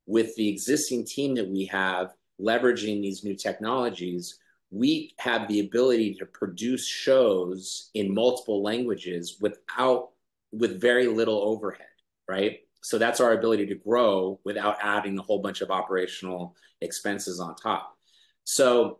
with 0.05 0.35
the 0.35 0.49
existing 0.49 1.05
team 1.05 1.35
that 1.35 1.47
we 1.47 1.65
have 1.65 2.13
leveraging 2.39 3.01
these 3.01 3.23
new 3.23 3.35
technologies, 3.35 4.39
we 4.69 5.13
have 5.19 5.47
the 5.47 5.61
ability 5.61 6.15
to 6.15 6.25
produce 6.25 6.85
shows 6.85 7.89
in 7.93 8.13
multiple 8.13 8.61
languages 8.61 9.37
without 9.39 10.09
with 10.51 10.81
very 10.81 11.07
little 11.07 11.41
overhead, 11.41 11.87
right? 12.27 12.59
So 12.81 12.97
that's 12.97 13.19
our 13.19 13.33
ability 13.33 13.65
to 13.67 13.75
grow 13.75 14.39
without 14.43 14.77
adding 14.81 15.17
a 15.17 15.21
whole 15.21 15.39
bunch 15.39 15.61
of 15.61 15.71
operational 15.71 16.55
expenses 16.81 17.39
on 17.39 17.55
top. 17.55 17.97
So 18.43 18.99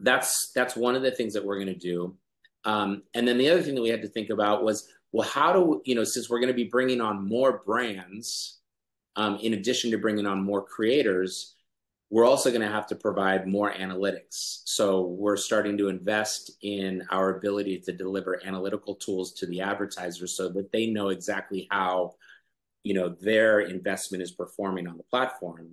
that's 0.00 0.50
that's 0.54 0.76
one 0.76 0.94
of 0.94 1.02
the 1.02 1.10
things 1.10 1.34
that 1.34 1.44
we're 1.44 1.56
going 1.56 1.66
to 1.66 1.74
do. 1.74 2.16
Um, 2.64 3.02
and 3.12 3.28
then 3.28 3.36
the 3.36 3.50
other 3.50 3.62
thing 3.62 3.74
that 3.74 3.82
we 3.82 3.90
had 3.90 4.02
to 4.02 4.08
think 4.08 4.30
about 4.30 4.64
was, 4.64 4.88
well, 5.12 5.28
how 5.28 5.52
do 5.52 5.82
you 5.84 5.94
know, 5.94 6.04
since 6.04 6.30
we're 6.30 6.40
going 6.40 6.48
to 6.48 6.54
be 6.54 6.64
bringing 6.64 7.00
on 7.00 7.28
more 7.28 7.62
brands, 7.66 8.60
um, 9.16 9.36
in 9.36 9.54
addition 9.54 9.90
to 9.90 9.98
bringing 9.98 10.26
on 10.26 10.42
more 10.42 10.62
creators, 10.62 11.54
we're 12.10 12.26
also 12.26 12.50
going 12.50 12.60
to 12.60 12.68
have 12.68 12.86
to 12.88 12.96
provide 12.96 13.46
more 13.46 13.72
analytics. 13.72 14.60
So 14.64 15.02
we're 15.02 15.36
starting 15.36 15.76
to 15.78 15.88
invest 15.88 16.52
in 16.62 17.04
our 17.10 17.36
ability 17.36 17.80
to 17.80 17.92
deliver 17.92 18.40
analytical 18.44 18.94
tools 18.94 19.32
to 19.34 19.46
the 19.46 19.62
advertisers 19.62 20.36
so 20.36 20.48
that 20.50 20.70
they 20.70 20.86
know 20.86 21.08
exactly 21.08 21.66
how, 21.70 22.14
you 22.84 22.94
know, 22.94 23.08
their 23.20 23.60
investment 23.60 24.22
is 24.22 24.30
performing 24.30 24.86
on 24.86 24.96
the 24.96 25.02
platform. 25.04 25.70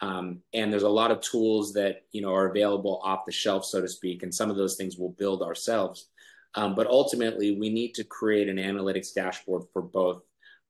Um, 0.00 0.40
and 0.52 0.72
there's 0.72 0.84
a 0.84 0.88
lot 0.88 1.10
of 1.10 1.20
tools 1.20 1.72
that 1.74 2.02
you 2.12 2.22
know 2.22 2.32
are 2.32 2.48
available 2.48 3.00
off 3.02 3.26
the 3.26 3.32
shelf, 3.32 3.64
so 3.64 3.80
to 3.80 3.88
speak, 3.88 4.22
and 4.22 4.34
some 4.34 4.50
of 4.50 4.56
those 4.56 4.76
things 4.76 4.96
we'll 4.96 5.10
build 5.10 5.42
ourselves. 5.42 6.08
Um, 6.54 6.74
but 6.74 6.86
ultimately, 6.86 7.56
we 7.58 7.68
need 7.68 7.94
to 7.94 8.04
create 8.04 8.48
an 8.48 8.56
analytics 8.56 9.12
dashboard 9.12 9.64
for 9.72 9.82
both, 9.82 10.22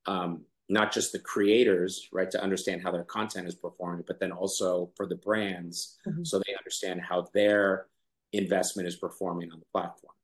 um, 0.07 0.45
not 0.69 0.93
just 0.93 1.13
the 1.13 1.19
creators, 1.19 2.09
right, 2.13 2.31
to 2.31 2.43
understand 2.43 2.83
how 2.83 2.91
their 2.91 3.05
content 3.05 3.49
is 3.49 3.55
performing, 3.55 4.05
but 4.07 4.21
then 4.21 4.33
also 4.33 4.91
for 4.97 5.07
the 5.07 5.15
brands, 5.17 5.99
mm-hmm. 6.07 6.25
so 6.25 6.39
they 6.39 6.55
understand 6.57 7.01
how 7.01 7.27
their 7.33 7.87
investment 8.33 8.87
is 8.87 8.97
performing 8.97 9.51
on 9.51 9.59
the 9.59 9.67
platform. 9.73 10.15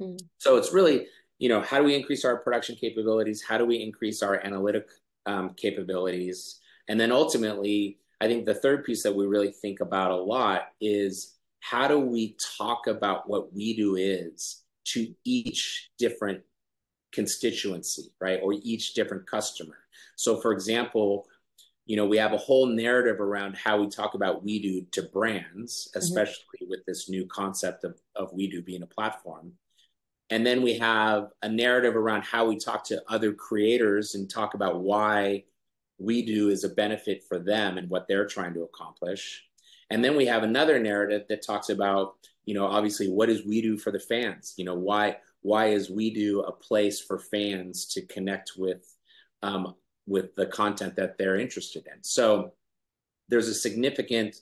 Mm-hmm. 0.00 0.16
So 0.38 0.56
it's 0.56 0.72
really, 0.72 1.06
you 1.38 1.48
know, 1.48 1.62
how 1.62 1.78
do 1.78 1.84
we 1.84 1.94
increase 1.94 2.24
our 2.24 2.36
production 2.36 2.76
capabilities? 2.76 3.42
How 3.42 3.56
do 3.56 3.64
we 3.64 3.82
increase 3.82 4.22
our 4.22 4.44
analytic 4.44 4.88
um, 5.24 5.54
capabilities? 5.56 6.60
And 6.88 7.00
then 7.00 7.10
ultimately, 7.10 7.98
I 8.20 8.26
think 8.26 8.44
the 8.44 8.54
third 8.54 8.84
piece 8.84 9.02
that 9.02 9.14
we 9.14 9.26
really 9.26 9.52
think 9.52 9.80
about 9.80 10.10
a 10.10 10.16
lot 10.16 10.68
is 10.80 11.34
how 11.60 11.88
do 11.88 11.98
we 11.98 12.36
talk 12.58 12.86
about 12.86 13.28
what 13.28 13.54
we 13.54 13.74
do 13.74 13.96
is 13.96 14.62
to 14.84 15.14
each 15.24 15.90
different 15.98 16.42
constituency, 17.12 18.12
right? 18.20 18.40
Or 18.42 18.52
each 18.52 18.92
different 18.92 19.26
customer. 19.26 19.76
So, 20.16 20.40
for 20.40 20.52
example, 20.52 21.26
you 21.86 21.96
know, 21.96 22.06
we 22.06 22.16
have 22.16 22.32
a 22.32 22.38
whole 22.38 22.66
narrative 22.66 23.20
around 23.20 23.56
how 23.56 23.78
we 23.80 23.88
talk 23.88 24.14
about 24.14 24.44
WeDu 24.44 24.90
to 24.92 25.02
brands, 25.02 25.88
mm-hmm. 25.88 25.98
especially 25.98 26.60
mm-hmm. 26.62 26.70
with 26.70 26.84
this 26.86 27.08
new 27.08 27.26
concept 27.26 27.84
of, 27.84 27.98
of 28.16 28.32
WeDu 28.32 28.64
being 28.64 28.82
a 28.82 28.86
platform. 28.86 29.52
And 30.30 30.46
then 30.46 30.62
we 30.62 30.78
have 30.78 31.28
a 31.42 31.48
narrative 31.48 31.96
around 31.96 32.22
how 32.22 32.46
we 32.46 32.56
talk 32.56 32.84
to 32.84 33.02
other 33.08 33.32
creators 33.34 34.14
and 34.14 34.28
talk 34.28 34.54
about 34.54 34.80
why 34.80 35.44
WeDu 36.00 36.50
is 36.50 36.64
a 36.64 36.70
benefit 36.70 37.22
for 37.28 37.38
them 37.38 37.78
and 37.78 37.90
what 37.90 38.08
they're 38.08 38.26
trying 38.26 38.54
to 38.54 38.62
accomplish. 38.62 39.44
And 39.90 40.02
then 40.02 40.16
we 40.16 40.26
have 40.26 40.42
another 40.42 40.78
narrative 40.78 41.24
that 41.28 41.44
talks 41.46 41.68
about, 41.68 42.14
you 42.46 42.54
know, 42.54 42.66
obviously 42.66 43.08
what 43.08 43.28
is 43.28 43.42
does 43.42 43.46
WeDu 43.50 43.80
for 43.80 43.92
the 43.92 44.00
fans? 44.00 44.54
You 44.56 44.64
know, 44.64 44.74
why 44.74 45.18
why 45.42 45.66
is 45.66 45.90
WeDu 45.90 46.48
a 46.48 46.52
place 46.52 47.00
for 47.00 47.18
fans 47.18 47.86
to 47.88 48.06
connect 48.06 48.52
with 48.56 48.82
um, 49.42 49.74
with 50.06 50.34
the 50.36 50.46
content 50.46 50.96
that 50.96 51.18
they're 51.18 51.38
interested 51.38 51.86
in? 51.86 52.02
So 52.02 52.52
there's 53.28 53.48
a 53.48 53.54
significant, 53.54 54.36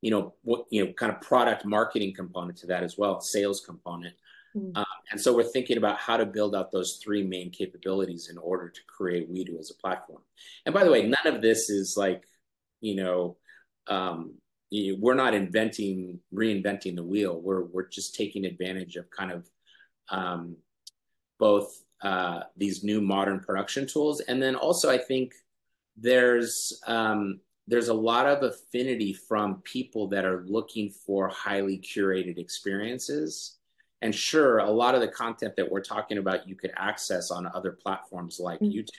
you 0.00 0.10
know, 0.10 0.34
what 0.42 0.66
you 0.70 0.84
know, 0.84 0.92
kind 0.92 1.12
of 1.12 1.20
product 1.20 1.64
marketing 1.64 2.14
component 2.14 2.58
to 2.58 2.66
that 2.68 2.82
as 2.82 2.98
well, 2.98 3.20
sales 3.20 3.60
component. 3.60 4.14
Mm-hmm. 4.56 4.76
Um, 4.76 4.84
and 5.10 5.20
so 5.20 5.34
we're 5.34 5.42
thinking 5.42 5.78
about 5.78 5.98
how 5.98 6.16
to 6.16 6.26
build 6.26 6.54
out 6.54 6.70
those 6.70 7.00
three 7.02 7.24
main 7.24 7.50
capabilities 7.50 8.28
in 8.30 8.38
order 8.38 8.68
to 8.68 8.80
create 8.86 9.32
WeDu 9.32 9.58
as 9.58 9.70
a 9.70 9.74
platform. 9.74 10.22
And 10.64 10.74
by 10.74 10.84
the 10.84 10.90
way, 10.90 11.02
none 11.02 11.26
of 11.26 11.42
this 11.42 11.70
is 11.70 11.96
like, 11.96 12.24
you 12.80 12.96
know, 12.96 13.36
um, 13.88 14.34
we're 14.98 15.14
not 15.14 15.34
inventing, 15.34 16.20
reinventing 16.32 16.96
the 16.96 17.04
wheel. 17.04 17.40
We're 17.40 17.64
we're 17.64 17.88
just 17.88 18.14
taking 18.14 18.44
advantage 18.44 18.96
of 18.96 19.10
kind 19.10 19.30
of 19.30 19.48
um, 20.08 20.56
both 21.38 21.82
uh, 22.02 22.40
these 22.56 22.84
new 22.84 23.00
modern 23.00 23.40
production 23.40 23.86
tools, 23.86 24.20
and 24.20 24.42
then 24.42 24.54
also 24.54 24.90
I 24.90 24.98
think 24.98 25.32
there's 25.96 26.80
um, 26.86 27.40
there's 27.66 27.88
a 27.88 27.94
lot 27.94 28.26
of 28.26 28.42
affinity 28.42 29.12
from 29.12 29.62
people 29.62 30.08
that 30.08 30.24
are 30.24 30.44
looking 30.46 30.90
for 30.90 31.28
highly 31.28 31.78
curated 31.78 32.38
experiences. 32.38 33.58
And 34.02 34.14
sure, 34.14 34.58
a 34.58 34.70
lot 34.70 34.94
of 34.94 35.00
the 35.00 35.08
content 35.08 35.56
that 35.56 35.70
we're 35.70 35.80
talking 35.80 36.18
about 36.18 36.46
you 36.46 36.56
could 36.56 36.72
access 36.76 37.30
on 37.30 37.46
other 37.54 37.72
platforms 37.72 38.38
like 38.38 38.60
mm-hmm. 38.60 38.78
YouTube. 38.78 38.90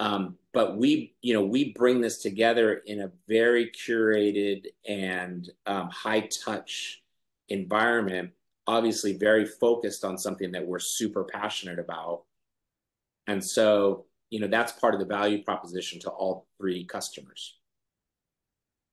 Um, 0.00 0.38
but 0.52 0.76
we, 0.76 1.14
you 1.22 1.34
know, 1.34 1.44
we 1.44 1.72
bring 1.72 2.00
this 2.00 2.18
together 2.18 2.74
in 2.86 3.00
a 3.00 3.10
very 3.28 3.70
curated 3.70 4.66
and 4.86 5.48
um, 5.66 5.90
high 5.90 6.28
touch 6.44 7.02
environment 7.48 8.30
obviously 8.68 9.14
very 9.14 9.46
focused 9.46 10.04
on 10.04 10.18
something 10.18 10.52
that 10.52 10.64
we're 10.64 10.78
super 10.78 11.24
passionate 11.24 11.78
about. 11.78 12.24
And 13.26 13.44
so, 13.44 14.04
you 14.30 14.40
know, 14.40 14.46
that's 14.46 14.72
part 14.72 14.94
of 14.94 15.00
the 15.00 15.06
value 15.06 15.42
proposition 15.42 15.98
to 16.00 16.10
all 16.10 16.46
three 16.60 16.84
customers. 16.84 17.58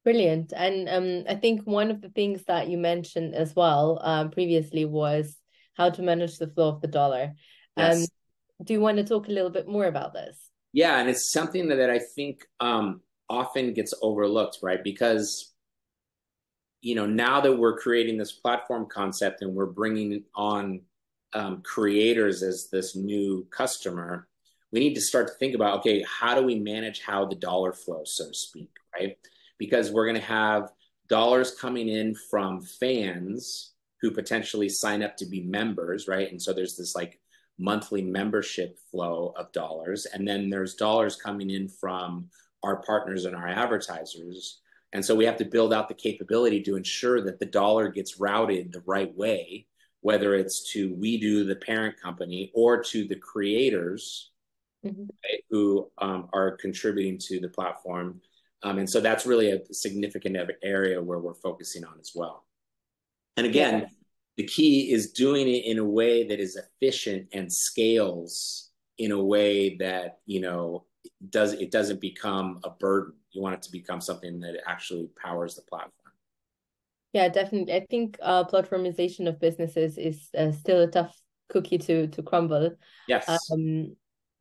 Brilliant. 0.05 0.53
And 0.55 0.88
um, 0.88 1.24
I 1.27 1.36
think 1.36 1.63
one 1.63 1.91
of 1.91 2.01
the 2.01 2.10
things 2.10 2.44
that 2.46 2.70
you 2.70 2.77
mentioned 2.77 3.36
as 3.36 3.53
well 3.53 4.00
um, 4.01 4.32
previously 4.32 4.86
was 4.86 5.36
how 5.75 5.89
to 5.89 6.01
manage 6.01 6.38
the 6.38 6.48
flow 6.48 6.70
of 6.70 6.82
the 6.82 6.88
dollar. 6.88 7.34
Yes. 7.75 8.03
Um, 8.03 8.08
do 8.63 8.74
you 8.74 8.79
want 8.79 8.98
to 8.98 9.03
talk 9.03 9.27
a 9.27 9.32
little 9.32 9.50
bit 9.50 9.67
more 9.67 9.86
about 9.86 10.13
this? 10.13 10.38
Yeah, 10.72 11.00
and 11.00 11.10
it's 11.10 11.34
something 11.34 11.67
that 11.67 11.89
I 11.89 12.00
think 12.00 12.46
um, 12.62 13.01
often 13.29 13.74
gets 13.74 13.94
overlooked, 14.01 14.60
right? 14.62 14.82
Because 14.82 15.53
you 16.82 16.96
know, 16.96 17.05
now 17.05 17.41
that 17.41 17.58
we're 17.58 17.77
creating 17.77 18.17
this 18.17 18.32
platform 18.32 18.88
concept 18.88 19.41
and 19.41 19.53
we're 19.53 19.65
bringing 19.65 20.24
on 20.36 20.82
um, 21.34 21.62
creators 21.63 22.44
as 22.44 22.70
this 22.72 22.96
new 22.96 23.46
customer, 23.50 24.27
we 24.72 24.79
need 24.79 24.96
to 24.96 25.01
start 25.01 25.27
to 25.27 25.34
think 25.36 25.55
about 25.55 25.79
okay, 25.79 26.03
how 26.03 26.36
do 26.36 26.46
we 26.46 26.55
manage 26.55 27.01
how 27.01 27.25
the 27.25 27.36
dollar 27.36 27.74
flows, 27.74 28.15
so 28.15 28.27
to 28.27 28.34
speak, 28.34 28.72
right? 28.94 29.17
Because 29.58 29.91
we're 29.91 30.05
going 30.05 30.20
to 30.20 30.27
have 30.27 30.72
dollars 31.08 31.55
coming 31.60 31.88
in 31.88 32.15
from 32.29 32.62
fans 32.62 33.74
who 34.01 34.12
potentially 34.12 34.70
sign 34.70 35.01
up 35.01 35.15
to 35.17 35.25
be 35.25 35.41
members, 35.41 36.08
right? 36.08 36.29
And 36.29 36.41
so 36.41 36.53
there's 36.53 36.77
this 36.77 36.96
like 36.96 37.20
monthly 37.58 38.01
membership 38.01 38.77
flow 38.91 39.34
of 39.38 39.51
dollars. 39.51 40.05
And 40.05 40.27
then 40.27 40.50
there's 40.50 40.75
dollars 40.75 41.15
coming 41.15 41.50
in 41.50 41.70
from 41.70 42.29
our 42.63 42.77
partners 42.84 43.25
and 43.25 43.36
our 43.36 43.48
advertisers 43.48 44.60
and 44.94 45.04
so 45.04 45.15
we 45.15 45.25
have 45.25 45.38
to 45.38 45.46
build 45.46 45.74
out 45.74 45.88
the 45.88 45.94
capability 45.94 46.62
to 46.63 46.75
ensure 46.75 47.22
that 47.22 47.39
the 47.39 47.46
dollar 47.46 47.89
gets 47.89 48.20
routed 48.20 48.72
the 48.72 48.84
right 48.86 49.15
way, 49.15 49.68
whether 50.01 50.36
it's 50.36 50.72
to 50.72 50.96
WeDu 50.96 51.48
the 51.48 51.56
parent 51.56 52.00
company, 52.01 52.51
or 52.54 52.82
to 52.84 53.08
the 53.08 53.15
creators 53.15 54.32
mm-hmm. 54.86 55.01
right, 55.01 55.44
who 55.50 55.89
um, 55.98 56.30
are 56.34 56.58
contributing 56.58 57.18
to 57.18 57.39
the 57.39 57.50
platform. 57.50 58.22
Um, 58.63 58.80
and 58.80 58.89
so 58.89 59.00
that's 59.00 59.25
really 59.25 59.51
a 59.51 59.62
significant 59.72 60.38
area 60.63 61.01
where 61.01 61.20
we're 61.20 61.34
focusing 61.36 61.84
on 61.84 62.00
as 62.00 62.12
well. 62.15 62.46
And 63.38 63.46
again, 63.46 63.82
yeah. 63.82 63.88
the 64.38 64.48
key 64.48 64.92
is 64.92 65.12
doing 65.12 65.48
it 65.48 65.65
in 65.65 65.77
a 65.77 65.84
way 65.84 66.27
that 66.27 66.39
is 66.39 66.56
efficient 66.56 67.27
and 67.34 67.51
scales 67.51 68.72
in 68.98 69.12
a 69.12 69.22
way 69.22 69.75
that, 69.77 70.20
you 70.25 70.39
know, 70.39 70.86
does 71.29 71.53
it 71.53 71.71
doesn't 71.71 72.01
become 72.01 72.59
a 72.63 72.69
burden. 72.69 73.13
You 73.31 73.41
want 73.41 73.55
it 73.55 73.62
to 73.63 73.71
become 73.71 74.01
something 74.01 74.39
that 74.41 74.62
actually 74.67 75.09
powers 75.21 75.55
the 75.55 75.62
platform. 75.63 75.91
Yeah 77.13 77.29
definitely. 77.29 77.74
I 77.74 77.85
think 77.89 78.17
uh, 78.21 78.43
platformization 78.43 79.27
of 79.27 79.39
businesses 79.39 79.97
is 79.97 80.29
uh, 80.38 80.51
still 80.51 80.81
a 80.81 80.88
tough 80.88 81.15
cookie 81.50 81.77
to 81.77 82.07
to 82.07 82.24
crumble. 82.24 82.75
Yes. 83.07 83.27
Um 83.27 83.95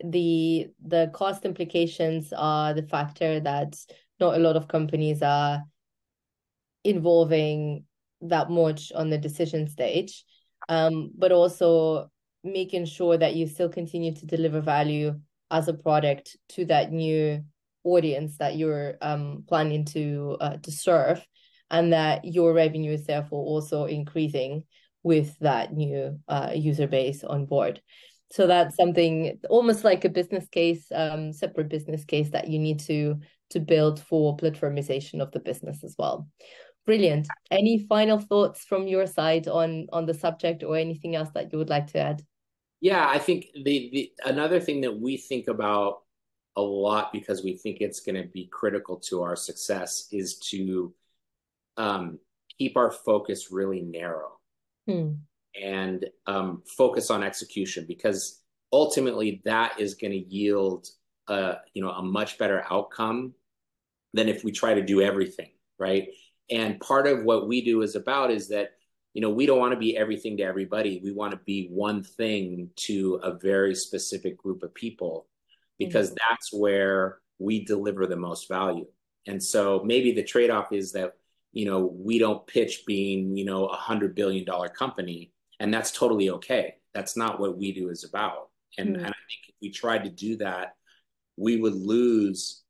the 0.04 0.68
the 0.84 1.10
cost 1.14 1.44
implications 1.44 2.32
are 2.36 2.74
the 2.74 2.82
factor 2.82 3.40
that 3.40 3.76
not 4.18 4.36
a 4.36 4.40
lot 4.40 4.56
of 4.56 4.68
companies 4.68 5.22
are 5.22 5.62
involving 6.82 7.84
that 8.20 8.50
much 8.50 8.92
on 8.92 9.10
the 9.10 9.18
decision 9.18 9.68
stage. 9.68 10.24
Um 10.68 11.12
but 11.16 11.32
also 11.32 12.10
making 12.42 12.84
sure 12.84 13.16
that 13.16 13.34
you 13.36 13.46
still 13.46 13.68
continue 13.68 14.14
to 14.14 14.26
deliver 14.26 14.60
value 14.60 15.18
as 15.54 15.68
a 15.68 15.72
product 15.72 16.36
to 16.48 16.64
that 16.64 16.90
new 16.90 17.40
audience 17.84 18.38
that 18.38 18.56
you're 18.56 18.94
um, 19.00 19.44
planning 19.46 19.84
to 19.84 20.36
uh, 20.40 20.56
to 20.56 20.72
serve 20.72 21.24
and 21.70 21.92
that 21.92 22.24
your 22.24 22.52
revenue 22.52 22.92
is 22.92 23.06
therefore 23.06 23.44
also 23.44 23.84
increasing 23.84 24.64
with 25.04 25.38
that 25.38 25.72
new 25.72 26.18
uh, 26.28 26.50
user 26.54 26.88
base 26.88 27.22
on 27.22 27.46
board. 27.46 27.80
So 28.32 28.48
that's 28.48 28.74
something 28.74 29.38
almost 29.48 29.84
like 29.84 30.04
a 30.04 30.08
business 30.08 30.48
case 30.48 30.86
um, 30.92 31.32
separate 31.32 31.68
business 31.68 32.04
case 32.04 32.30
that 32.30 32.48
you 32.48 32.58
need 32.58 32.80
to 32.80 33.20
to 33.50 33.60
build 33.60 34.00
for 34.00 34.36
platformization 34.36 35.20
of 35.20 35.30
the 35.30 35.40
business 35.40 35.84
as 35.84 35.94
well. 35.96 36.26
Brilliant. 36.84 37.28
Any 37.50 37.86
final 37.86 38.18
thoughts 38.18 38.64
from 38.64 38.88
your 38.88 39.06
side 39.06 39.46
on 39.46 39.86
on 39.92 40.06
the 40.06 40.14
subject 40.14 40.64
or 40.64 40.76
anything 40.76 41.14
else 41.14 41.30
that 41.34 41.52
you 41.52 41.58
would 41.58 41.70
like 41.70 41.92
to 41.92 42.00
add 42.00 42.22
yeah, 42.80 43.08
I 43.08 43.18
think 43.18 43.46
the, 43.54 43.62
the 43.92 44.12
another 44.24 44.60
thing 44.60 44.82
that 44.82 45.00
we 45.00 45.16
think 45.16 45.48
about 45.48 46.02
a 46.56 46.62
lot 46.62 47.12
because 47.12 47.42
we 47.42 47.56
think 47.56 47.78
it's 47.80 48.00
going 48.00 48.20
to 48.20 48.28
be 48.28 48.46
critical 48.46 48.96
to 48.96 49.22
our 49.22 49.36
success 49.36 50.08
is 50.12 50.38
to 50.38 50.94
um, 51.76 52.18
keep 52.58 52.76
our 52.76 52.90
focus 52.90 53.50
really 53.50 53.80
narrow 53.80 54.38
hmm. 54.86 55.12
and 55.60 56.06
um, 56.26 56.62
focus 56.76 57.10
on 57.10 57.24
execution 57.24 57.84
because 57.88 58.40
ultimately 58.72 59.42
that 59.44 59.80
is 59.80 59.94
going 59.94 60.12
to 60.12 60.34
yield 60.34 60.88
a 61.28 61.56
you 61.72 61.82
know 61.82 61.90
a 61.90 62.02
much 62.02 62.38
better 62.38 62.64
outcome 62.70 63.32
than 64.12 64.28
if 64.28 64.44
we 64.44 64.52
try 64.52 64.74
to 64.74 64.82
do 64.82 65.00
everything 65.00 65.50
right 65.78 66.08
and 66.50 66.78
part 66.80 67.06
of 67.06 67.24
what 67.24 67.48
we 67.48 67.64
do 67.64 67.82
is 67.82 67.96
about 67.96 68.30
is 68.30 68.48
that 68.48 68.72
you 69.14 69.20
know, 69.20 69.30
we 69.30 69.46
don't 69.46 69.60
want 69.60 69.72
to 69.72 69.78
be 69.78 69.96
everything 69.96 70.36
to 70.36 70.42
everybody. 70.42 71.00
We 71.02 71.12
want 71.12 71.30
to 71.30 71.40
be 71.46 71.68
one 71.68 72.02
thing 72.02 72.70
to 72.76 73.20
a 73.22 73.38
very 73.38 73.74
specific 73.74 74.36
group 74.36 74.64
of 74.64 74.74
people 74.74 75.28
because 75.78 76.08
mm-hmm. 76.08 76.16
that's 76.28 76.52
where 76.52 77.18
we 77.38 77.64
deliver 77.64 78.06
the 78.06 78.16
most 78.16 78.48
value. 78.48 78.86
And 79.26 79.42
so 79.42 79.82
maybe 79.84 80.12
the 80.12 80.24
trade 80.24 80.50
off 80.50 80.72
is 80.72 80.92
that, 80.92 81.12
you 81.52 81.64
know, 81.64 81.86
we 81.96 82.18
don't 82.18 82.44
pitch 82.46 82.82
being, 82.86 83.36
you 83.36 83.44
know, 83.44 83.66
a 83.66 83.76
hundred 83.76 84.16
billion 84.16 84.44
dollar 84.44 84.68
company. 84.68 85.32
And 85.60 85.72
that's 85.72 85.92
totally 85.92 86.30
okay. 86.30 86.74
That's 86.92 87.16
not 87.16 87.38
what 87.38 87.58
WeDu 87.58 87.90
is 87.92 88.02
about. 88.02 88.50
And, 88.76 88.90
mm-hmm. 88.90 89.04
and 89.04 89.06
I 89.06 89.22
think 89.28 89.48
if 89.48 89.54
we 89.62 89.70
tried 89.70 90.04
to 90.04 90.10
do 90.10 90.36
that, 90.38 90.74
we 91.36 91.56
would 91.56 91.74
lose 91.74 92.63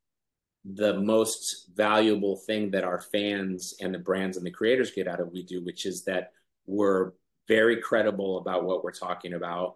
the 0.73 0.99
most 0.99 1.67
valuable 1.75 2.35
thing 2.37 2.71
that 2.71 2.83
our 2.83 2.99
fans 2.99 3.75
and 3.81 3.93
the 3.93 3.99
brands 3.99 4.37
and 4.37 4.45
the 4.45 4.51
creators 4.51 4.91
get 4.91 5.07
out 5.07 5.19
of 5.19 5.29
WeDu, 5.29 5.63
which 5.63 5.85
is 5.85 6.03
that 6.05 6.31
we're 6.65 7.11
very 7.47 7.77
credible 7.77 8.39
about 8.39 8.65
what 8.65 8.83
we're 8.83 8.91
talking 8.91 9.33
about 9.33 9.75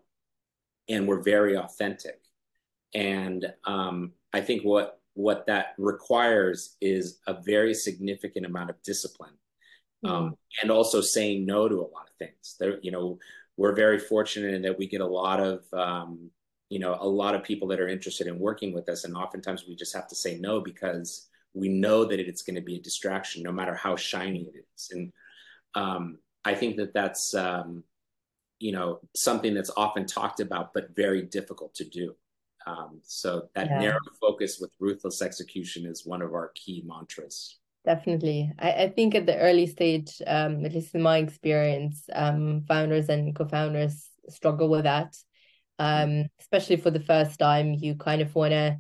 and 0.90 1.08
we're 1.08 1.22
very 1.22 1.56
authentic. 1.56 2.20
And 2.96 3.54
um, 3.66 4.14
I 4.34 4.42
think 4.42 4.64
what 4.64 5.00
what 5.14 5.46
that 5.48 5.76
requires 5.78 6.78
is 6.82 7.20
a 7.28 7.34
very 7.42 7.74
significant 7.74 8.46
amount 8.46 8.70
of 8.70 8.82
discipline. 8.84 9.34
um, 10.06 10.36
and 10.62 10.72
also 10.72 11.02
saying 11.02 11.46
no 11.46 11.68
to 11.68 11.76
a 11.76 11.92
lot 11.92 12.08
of 12.10 12.16
things. 12.18 12.56
There, 12.60 12.80
you 12.82 12.92
know, 12.92 13.20
we're 13.58 13.76
very 13.76 14.00
fortunate 14.00 14.54
in 14.54 14.62
that 14.64 14.78
we 14.78 14.88
get 14.88 15.02
a 15.02 15.06
lot 15.06 15.40
of 15.40 15.64
um, 15.74 16.32
you 16.70 16.80
know 16.80 16.98
a 17.00 17.08
lot 17.08 17.36
of 17.36 17.44
people 17.44 17.68
that 17.70 17.80
are 17.80 17.88
interested 17.88 18.28
in 18.28 18.40
working 18.40 18.74
with 18.74 18.88
us, 18.90 19.04
and 19.04 19.16
oftentimes 19.16 19.66
we 19.68 19.76
just 19.76 19.96
have 19.96 20.08
to 20.08 20.16
say 20.16 20.38
no 20.38 20.62
because 20.62 21.28
we 21.54 21.68
know 21.70 22.06
that 22.06 22.20
it's 22.20 22.44
going 22.44 22.56
to 22.56 22.62
be 22.62 22.78
a 22.78 22.82
distraction, 22.82 23.44
no 23.44 23.52
matter 23.52 23.76
how 23.76 23.96
shiny 23.96 24.42
it 24.42 24.66
is. 24.76 24.90
And 24.92 25.12
um, 25.76 26.20
I 26.46 26.54
think 26.54 26.78
that 26.78 26.94
that's 26.94 27.34
um, 27.34 27.84
you 28.60 28.72
know 28.72 29.00
something 29.16 29.54
that's 29.54 29.72
often 29.76 30.06
talked 30.06 30.40
about 30.40 30.74
but 30.74 30.96
very 30.96 31.24
difficult 31.24 31.74
to 31.76 31.86
do. 31.86 32.16
Um, 32.68 33.00
so 33.04 33.50
that 33.56 33.68
yeah. 33.68 33.80
narrow 33.80 34.00
focus 34.22 34.60
with 34.60 34.72
ruthless 34.80 35.22
execution 35.22 35.86
is 35.86 36.06
one 36.06 36.22
of 36.22 36.34
our 36.34 36.52
key 36.56 36.84
mantras. 36.86 37.58
Definitely. 37.86 38.52
I, 38.60 38.72
I 38.72 38.90
think 38.90 39.16
at 39.16 39.26
the 39.26 39.38
early 39.38 39.66
stage, 39.66 40.22
um, 40.28 40.66
at 40.66 40.74
least 40.74 40.94
in 40.94 41.02
my 41.02 41.18
experience, 41.18 42.04
um, 42.14 42.64
founders 42.68 43.10
and 43.10 43.34
co-founders 43.34 44.10
struggle 44.28 44.70
with 44.70 44.84
that. 44.84 45.16
Um, 45.80 46.26
especially 46.40 46.76
for 46.76 46.92
the 46.92 47.00
first 47.00 47.40
time, 47.40 47.74
you 47.74 47.96
kind 47.96 48.22
of 48.22 48.36
want 48.36 48.52
to 48.52 48.78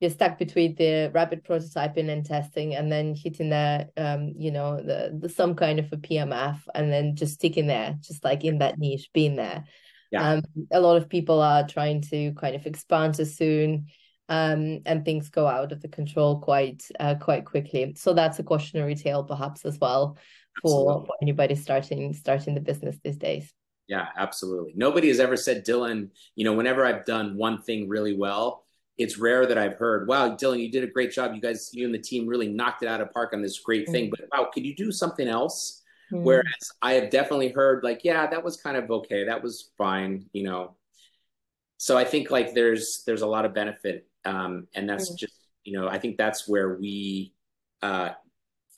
you're 0.00 0.10
stuck 0.10 0.38
between 0.38 0.74
the 0.74 1.10
rapid 1.14 1.44
prototyping 1.44 2.10
and 2.10 2.26
testing 2.26 2.74
and 2.74 2.92
then 2.92 3.14
hitting 3.14 3.48
the 3.48 3.88
um 3.96 4.34
you 4.36 4.50
know 4.50 4.76
the, 4.76 5.16
the 5.18 5.28
some 5.28 5.54
kind 5.54 5.78
of 5.78 5.86
a 5.92 5.96
pmf 5.96 6.58
and 6.74 6.92
then 6.92 7.16
just 7.16 7.34
sticking 7.34 7.66
there 7.66 7.96
just 8.00 8.22
like 8.22 8.44
in 8.44 8.58
that 8.58 8.78
niche 8.78 9.08
being 9.14 9.34
there. 9.36 9.64
Yeah. 10.12 10.32
um 10.32 10.42
a 10.70 10.78
lot 10.78 10.98
of 10.98 11.08
people 11.08 11.40
are 11.40 11.66
trying 11.66 12.02
to 12.02 12.32
kind 12.34 12.54
of 12.54 12.66
expand 12.66 13.14
too 13.14 13.24
soon 13.24 13.86
um 14.28 14.80
and 14.84 15.04
things 15.04 15.30
go 15.30 15.46
out 15.46 15.72
of 15.72 15.80
the 15.80 15.88
control 15.88 16.40
quite 16.40 16.82
uh, 17.00 17.14
quite 17.14 17.46
quickly. 17.46 17.94
So 17.96 18.12
that's 18.12 18.38
a 18.38 18.42
cautionary 18.44 18.96
tale 18.96 19.24
perhaps 19.24 19.64
as 19.64 19.78
well 19.78 20.18
for, 20.60 21.04
for 21.06 21.14
anybody 21.22 21.54
starting 21.54 22.12
starting 22.12 22.54
the 22.54 22.60
business 22.60 22.98
these 23.02 23.16
days 23.16 23.52
yeah 23.88 24.08
absolutely 24.16 24.72
nobody 24.76 25.08
has 25.08 25.20
ever 25.20 25.36
said 25.36 25.64
dylan 25.64 26.08
you 26.36 26.44
know 26.44 26.52
whenever 26.52 26.84
i've 26.84 27.04
done 27.04 27.36
one 27.36 27.60
thing 27.60 27.88
really 27.88 28.16
well 28.16 28.64
it's 28.96 29.18
rare 29.18 29.46
that 29.46 29.58
I've 29.58 29.74
heard, 29.74 30.06
wow, 30.06 30.30
Dylan, 30.36 30.60
you 30.60 30.70
did 30.70 30.84
a 30.84 30.86
great 30.86 31.10
job. 31.10 31.34
You 31.34 31.40
guys, 31.40 31.70
you 31.72 31.84
and 31.84 31.94
the 31.94 31.98
team 31.98 32.26
really 32.26 32.48
knocked 32.48 32.82
it 32.82 32.88
out 32.88 33.00
of 33.00 33.12
park 33.12 33.32
on 33.32 33.42
this 33.42 33.58
great 33.58 33.88
thing. 33.88 34.04
Mm-hmm. 34.04 34.24
But 34.30 34.38
wow, 34.38 34.48
could 34.52 34.64
you 34.64 34.74
do 34.74 34.92
something 34.92 35.26
else? 35.26 35.82
Mm-hmm. 36.12 36.24
Whereas 36.24 36.72
I 36.80 36.94
have 36.94 37.10
definitely 37.10 37.48
heard 37.48 37.82
like, 37.82 38.04
yeah, 38.04 38.26
that 38.26 38.44
was 38.44 38.56
kind 38.56 38.76
of 38.76 38.90
okay. 38.90 39.24
That 39.24 39.42
was 39.42 39.72
fine, 39.76 40.26
you 40.32 40.44
know. 40.44 40.76
So 41.76 41.98
I 41.98 42.04
think 42.04 42.30
like 42.30 42.54
there's 42.54 43.02
there's 43.04 43.22
a 43.22 43.26
lot 43.26 43.44
of 43.44 43.54
benefit. 43.54 44.06
Um, 44.24 44.68
and 44.74 44.88
that's 44.88 45.08
mm-hmm. 45.08 45.16
just, 45.16 45.34
you 45.64 45.78
know, 45.78 45.88
I 45.88 45.98
think 45.98 46.16
that's 46.16 46.48
where 46.48 46.76
we 46.76 47.32
uh 47.82 48.10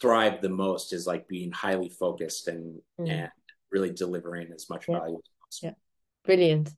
thrive 0.01 0.41
the 0.41 0.49
most 0.49 0.93
is 0.93 1.07
like 1.07 1.29
being 1.29 1.51
highly 1.53 1.89
focused 1.89 2.49
and 2.49 2.81
mm. 2.99 3.11
and 3.11 3.31
really 3.77 3.93
delivering 3.93 4.49
as 4.55 4.69
much 4.71 4.87
yeah. 4.89 4.99
value 4.99 5.17
as 5.17 5.31
possible. 5.41 5.69
Yeah. 5.69 5.75
Brilliant. 6.25 6.71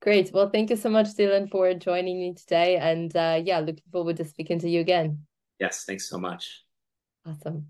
Great. 0.00 0.32
Well, 0.32 0.50
thank 0.50 0.70
you 0.70 0.76
so 0.76 0.88
much, 0.88 1.08
Dylan, 1.08 1.50
for 1.50 1.74
joining 1.74 2.20
me 2.20 2.34
today. 2.34 2.76
And 2.76 3.14
uh, 3.16 3.40
yeah, 3.44 3.58
looking 3.58 3.90
forward 3.92 4.16
to 4.18 4.24
speaking 4.24 4.58
to 4.60 4.68
you 4.68 4.80
again. 4.80 5.26
Yes, 5.58 5.84
thanks 5.84 6.08
so 6.08 6.18
much. 6.18 6.62
Awesome. 7.26 7.66